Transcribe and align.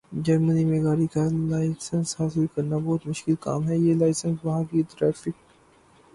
۔جرمنی 0.17 0.63
میں 0.65 0.81
گاڑی 0.83 1.05
کا 1.07 1.21
لائسنس 1.49 2.15
حاصل 2.19 2.45
کرنا 2.55 2.77
بہت 2.77 3.07
مشکل 3.07 3.35
کام 3.39 3.67
ہے۔ 3.69 3.77
یہ 3.77 3.93
لائسنس 3.95 4.37
وہاں 4.43 4.63
کی 4.71 4.81
ٹریف 4.89 5.27